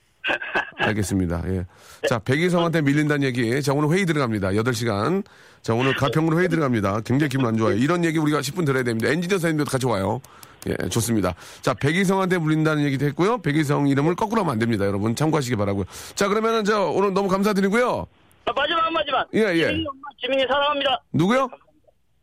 [0.77, 1.43] 알겠습니다.
[1.49, 1.67] 예.
[2.09, 3.63] 자, 백이성한테 밀린다는 얘기.
[3.63, 4.51] 자, 오늘 회의 들어갑니다.
[4.53, 5.23] 8시간.
[5.63, 7.01] 자, 오늘 가평으로 회의 들어갑니다.
[7.03, 7.77] 굉장히 기분 안 좋아요.
[7.77, 9.09] 이런 얘기 우리가 10분 들어야 됩니다.
[9.11, 10.21] 엔지니어 사님도 같이 와요.
[10.67, 11.35] 예, 좋습니다.
[11.61, 13.39] 자, 백이성한테 물린다는 얘기도 했고요.
[13.39, 14.87] 백이성 이름을 거꾸로 하면 안 됩니다.
[14.87, 15.85] 여러분 참고하시기 바라고요.
[16.15, 18.07] 자, 그러면은 저 오늘 너무 감사드리고요.
[18.47, 19.27] 아, 마지막 마지막.
[19.35, 19.67] 예, 예.
[19.69, 21.03] 지민이 엄마, 지민이 사랑합니다.
[21.13, 21.49] 누구요?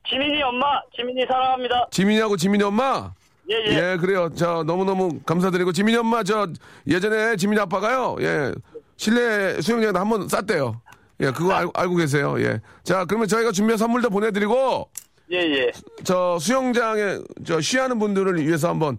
[0.09, 1.87] 지민이 엄마, 지민이 사랑합니다.
[1.91, 3.11] 지민이하고 지민이 엄마?
[3.49, 3.75] 예, 예.
[3.75, 4.29] 예, 그래요.
[4.33, 6.47] 자, 너무너무 감사드리고, 지민이 엄마, 저,
[6.87, 8.51] 예전에 지민이 아빠가요, 예,
[8.97, 10.81] 실내 수영장에 한번 쌌대요.
[11.19, 12.35] 예, 그거 알, 알고 계세요.
[12.39, 12.61] 예.
[12.83, 14.89] 자, 그러면 저희가 준비한 선물도 보내드리고,
[15.31, 15.71] 예, 예.
[16.03, 18.97] 저 수영장에, 저, 쉬하는 분들을 위해서 한번,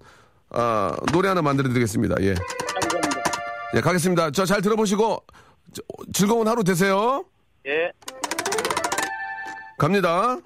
[0.51, 2.17] 아, 노래 하나 만들어 드리겠습니다.
[2.23, 2.35] 예.
[2.35, 3.23] 감사합니다.
[3.77, 4.31] 예, 가겠습니다.
[4.31, 5.23] 저 잘 들어보시고,
[5.75, 7.25] 저, 즐거운 하루 되세요.
[7.67, 7.93] 예.
[9.79, 10.39] 갑니다.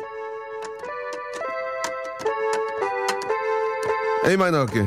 [4.29, 4.85] A 마이너 갈게.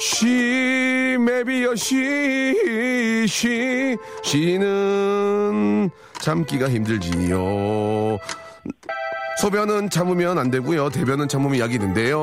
[0.00, 5.90] She, maybe a she, she, she는
[6.20, 8.18] 참기가 힘들지요.
[9.40, 10.90] 소변은 참으면 안 되고요.
[10.90, 12.20] 대변은 참으면 약이 된대요.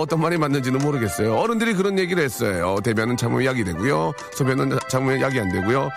[0.00, 1.34] 어떤 말이 맞는지는 모르겠어요.
[1.36, 2.76] 어른들이 그런 얘기를 했어요.
[2.84, 4.12] 대변은 참으면 약이 되고요.
[4.32, 5.90] 소변은 참으면 약이 안 되고요.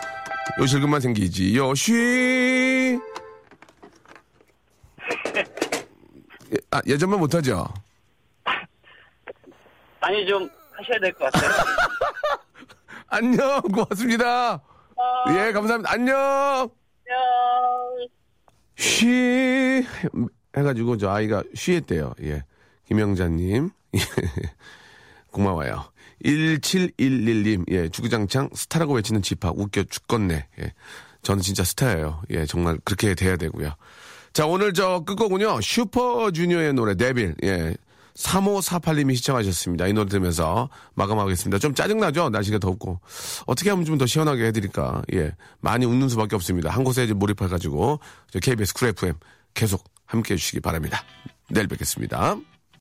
[0.60, 1.76] 요실금만 생기지요.
[1.76, 3.00] 쉬.
[6.52, 7.68] 예, 아, 예전만 못하죠?
[10.02, 11.52] 아니, 좀 하셔야 될 것 같아요.
[13.08, 14.62] 안녕, 고맙습니다.
[15.30, 15.92] 예, 감사합니다.
[15.92, 16.16] 안녕!
[16.18, 16.70] 안녕.
[18.78, 19.84] 쉬,
[20.58, 22.14] 해가지고 저 아이가 쉬했대요.
[22.24, 22.44] 예.
[22.88, 23.70] 김영자님.
[23.96, 24.00] 예.
[25.32, 25.86] 고마워요.
[26.24, 30.48] 1711님, 예, 주구장창 스타라고 외치는 집합, 웃겨 죽겠네.
[30.62, 30.74] 예.
[31.22, 32.22] 저는 진짜 스타예요.
[32.32, 33.72] 예, 정말 그렇게 돼야 되고요.
[34.34, 37.76] 자, 오늘 저 끝곡은요, 슈퍼주니어의 노래, Devil, 예.
[38.16, 39.88] 3548님이 신청하셨습니다.
[39.88, 41.60] 이 노래 들으면서 마감하겠습니다.
[41.60, 42.30] 좀 짜증나죠?
[42.30, 43.02] 날씨가 덥고.
[43.46, 45.02] 어떻게 하면 좀 더 시원하게 해드릴까?
[45.14, 45.34] 예.
[45.60, 46.70] 많이 웃는 수밖에 없습니다.
[46.70, 48.00] 한 곳에 몰입해가지고,
[48.32, 49.16] 저 KBS 쿨 FM
[49.54, 51.04] 계속 함께 해주시기 바랍니다.
[51.50, 52.38] 내일 뵙겠습니다.